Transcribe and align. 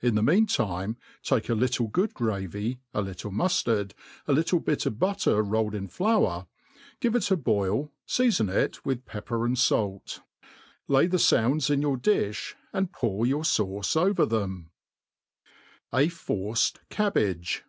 In 0.00 0.16
the 0.16 0.24
mean 0.24 0.46
time 0.46 0.96
take 1.22 1.48
a 1.48 1.54
little 1.54 1.86
good 1.86 2.14
gravy, 2.14 2.80
a 2.92 3.00
little 3.00 3.30
Ikniftard^ 3.30 3.92
a 4.26 4.32
little 4.32 4.58
bit 4.58 4.86
of 4.86 4.98
butter 4.98 5.40
rolled 5.40 5.76
in 5.76 5.86
flour, 5.86 6.48
give 6.98 7.14
it 7.14 7.30
a 7.30 7.36
boil, 7.36 7.92
feafon 8.04 8.52
it 8.52 8.84
with 8.84 9.04
pepper 9.06 9.46
and 9.46 9.56
fait. 9.56 10.18
Lay 10.88 11.06
the 11.06 11.16
founds 11.20 11.70
in 11.70 11.80
your 11.80 11.96
difh^ 11.96 12.54
and 12.72 12.90
pour 12.90 13.24
youif 13.24 13.64
iauce 13.64 13.96
over 13.96 14.26
them* 14.26 14.72
••A 16.06 16.08
forced 16.08 16.80
Cahhage. 16.90 17.62